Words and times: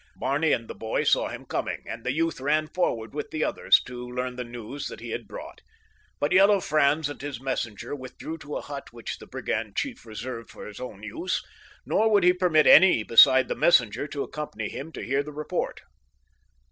Barney 0.15 0.51
and 0.51 0.67
the 0.67 0.73
boy 0.73 1.03
saw 1.03 1.27
him 1.29 1.45
coming, 1.45 1.83
and 1.87 2.03
the 2.03 2.11
youth 2.11 2.41
ran 2.41 2.65
forward 2.67 3.13
with 3.13 3.29
the 3.29 3.43
others 3.43 3.79
to 3.85 4.09
learn 4.09 4.35
the 4.35 4.43
news 4.43 4.87
that 4.87 4.99
he 4.99 5.11
had 5.11 5.27
brought; 5.27 5.61
but 6.19 6.31
Yellow 6.31 6.59
Franz 6.59 7.07
and 7.07 7.21
his 7.21 7.39
messenger 7.39 7.95
withdrew 7.95 8.39
to 8.39 8.57
a 8.57 8.61
hut 8.61 8.91
which 8.91 9.19
the 9.19 9.27
brigand 9.27 9.75
chief 9.75 10.03
reserved 10.03 10.49
for 10.49 10.65
his 10.65 10.79
own 10.79 11.03
use, 11.03 11.43
nor 11.85 12.09
would 12.09 12.23
he 12.23 12.33
permit 12.33 12.65
any 12.65 13.03
beside 13.03 13.47
the 13.47 13.53
messenger 13.53 14.07
to 14.07 14.23
accompany 14.23 14.69
him 14.69 14.91
to 14.91 15.05
hear 15.05 15.21
the 15.21 15.31
report. 15.31 15.81